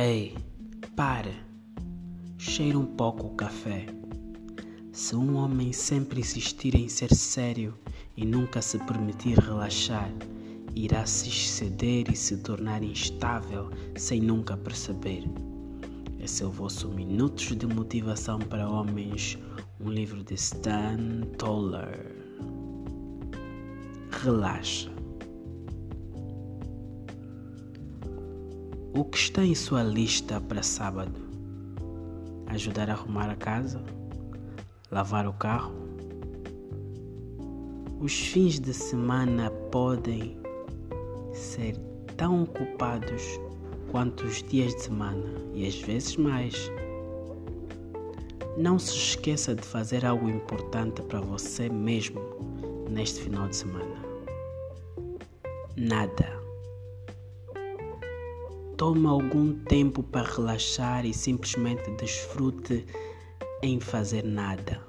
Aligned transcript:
Ei, 0.00 0.32
pare. 0.94 1.34
Cheira 2.38 2.78
um 2.78 2.86
pouco 2.86 3.26
o 3.26 3.34
café. 3.34 3.84
Se 4.92 5.16
um 5.16 5.34
homem 5.34 5.72
sempre 5.72 6.20
insistir 6.20 6.76
em 6.76 6.88
ser 6.88 7.12
sério 7.12 7.76
e 8.16 8.24
nunca 8.24 8.62
se 8.62 8.78
permitir 8.78 9.36
relaxar, 9.40 10.08
irá 10.72 11.04
se 11.04 11.28
exceder 11.28 12.12
e 12.12 12.14
se 12.14 12.36
tornar 12.36 12.80
instável 12.84 13.70
sem 13.96 14.20
nunca 14.20 14.56
perceber. 14.56 15.24
Esse 16.20 16.44
é 16.44 16.46
o 16.46 16.50
vosso 16.52 16.88
Minutos 16.90 17.56
de 17.56 17.66
Motivação 17.66 18.38
para 18.38 18.70
Homens, 18.70 19.36
um 19.80 19.90
livro 19.90 20.22
de 20.22 20.34
Stan 20.34 21.22
Toller. 21.38 22.14
Relaxa. 24.22 24.97
O 28.98 29.04
que 29.04 29.16
está 29.16 29.44
em 29.44 29.54
sua 29.54 29.84
lista 29.84 30.40
para 30.40 30.60
sábado? 30.60 31.20
Ajudar 32.48 32.90
a 32.90 32.94
arrumar 32.94 33.30
a 33.30 33.36
casa? 33.36 33.80
Lavar 34.90 35.24
o 35.24 35.32
carro? 35.34 35.72
Os 38.00 38.12
fins 38.12 38.58
de 38.58 38.74
semana 38.74 39.52
podem 39.70 40.36
ser 41.32 41.76
tão 42.16 42.42
ocupados 42.42 43.22
quanto 43.92 44.26
os 44.26 44.42
dias 44.42 44.74
de 44.74 44.82
semana 44.82 45.32
e 45.54 45.64
às 45.64 45.76
vezes 45.76 46.16
mais. 46.16 46.68
Não 48.56 48.80
se 48.80 48.96
esqueça 48.96 49.54
de 49.54 49.62
fazer 49.62 50.04
algo 50.04 50.28
importante 50.28 51.02
para 51.02 51.20
você 51.20 51.68
mesmo 51.68 52.20
neste 52.90 53.20
final 53.20 53.46
de 53.46 53.54
semana. 53.54 53.94
Nada. 55.76 56.37
Toma 58.78 59.10
algum 59.10 59.54
tempo 59.64 60.04
para 60.04 60.24
relaxar 60.24 61.04
e 61.04 61.12
simplesmente 61.12 61.90
desfrute 61.96 62.86
em 63.60 63.80
fazer 63.80 64.22
nada. 64.22 64.80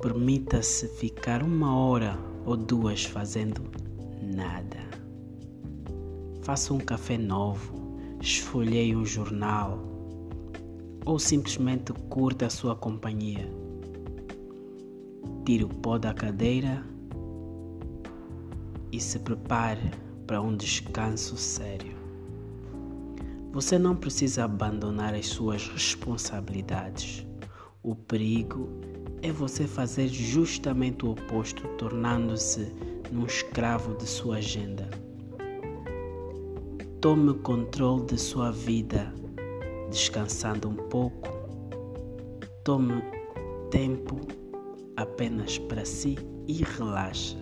Permita-se 0.00 0.88
ficar 0.88 1.40
uma 1.40 1.72
hora 1.78 2.18
ou 2.44 2.56
duas 2.56 3.04
fazendo 3.04 3.62
nada. 4.20 4.76
Faça 6.42 6.74
um 6.74 6.80
café 6.80 7.16
novo, 7.16 7.96
esfolheie 8.20 8.96
um 8.96 9.06
jornal 9.06 9.78
ou 11.06 11.16
simplesmente 11.20 11.92
curta 12.08 12.46
a 12.46 12.50
sua 12.50 12.74
companhia. 12.74 13.48
Tire 15.46 15.62
o 15.62 15.68
pó 15.68 15.96
da 15.96 16.12
cadeira 16.12 16.84
e 18.90 18.98
se 18.98 19.20
prepare 19.20 20.11
para 20.32 20.40
um 20.40 20.56
descanso 20.56 21.36
sério. 21.36 21.94
Você 23.52 23.78
não 23.78 23.94
precisa 23.94 24.44
abandonar 24.44 25.12
as 25.12 25.26
suas 25.26 25.68
responsabilidades. 25.68 27.26
O 27.82 27.94
perigo 27.94 28.66
é 29.20 29.30
você 29.30 29.66
fazer 29.66 30.08
justamente 30.08 31.04
o 31.04 31.10
oposto, 31.10 31.68
tornando-se 31.76 32.72
num 33.12 33.26
escravo 33.26 33.94
de 33.94 34.06
sua 34.08 34.36
agenda. 34.36 34.88
Tome 37.02 37.34
controle 37.40 38.06
de 38.06 38.18
sua 38.18 38.50
vida, 38.50 39.12
descansando 39.90 40.66
um 40.66 40.76
pouco. 40.76 41.28
Tome 42.64 43.02
tempo 43.70 44.18
apenas 44.96 45.58
para 45.58 45.84
si 45.84 46.16
e 46.48 46.64
relaxe. 46.64 47.41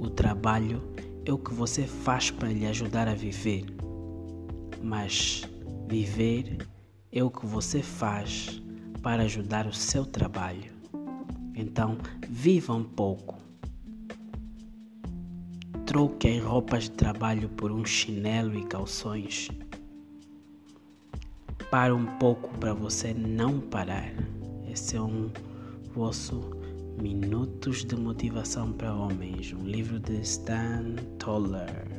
O 0.00 0.08
trabalho 0.08 0.82
é 1.26 1.32
o 1.32 1.36
que 1.36 1.52
você 1.52 1.86
faz 1.86 2.30
para 2.30 2.48
lhe 2.48 2.64
ajudar 2.64 3.06
a 3.06 3.14
viver, 3.14 3.66
mas 4.82 5.42
viver 5.86 6.66
é 7.12 7.22
o 7.22 7.30
que 7.30 7.44
você 7.44 7.82
faz 7.82 8.62
para 9.02 9.24
ajudar 9.24 9.66
o 9.66 9.74
seu 9.74 10.06
trabalho. 10.06 10.72
Então, 11.54 11.98
viva 12.26 12.72
um 12.72 12.82
pouco. 12.82 13.36
Troque 15.84 16.28
as 16.28 16.42
roupas 16.42 16.84
de 16.84 16.92
trabalho 16.92 17.50
por 17.50 17.70
um 17.70 17.84
chinelo 17.84 18.58
e 18.58 18.64
calções. 18.64 19.50
Para 21.70 21.94
um 21.94 22.06
pouco 22.18 22.56
para 22.56 22.72
você 22.72 23.12
não 23.12 23.60
parar. 23.60 24.14
Esse 24.66 24.96
é 24.96 25.02
um 25.02 25.30
vosso 25.92 26.58
Minutos 27.00 27.82
de 27.82 27.96
Motivação 27.96 28.72
para 28.72 28.94
Homens, 28.94 29.54
um 29.54 29.64
livro 29.64 29.98
de 29.98 30.20
Stan 30.20 30.96
Toller. 31.18 31.89